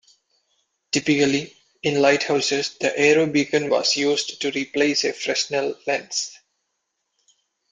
Typically, 0.91 1.55
in 1.83 2.01
lighthouses 2.01 2.75
the 2.81 2.87
Aerobeacon 2.89 3.69
was 3.69 3.95
used 3.95 4.41
to 4.41 4.49
replace 4.49 5.03
a 5.03 5.13
Fresnel 5.13 5.75
lens. 5.85 6.39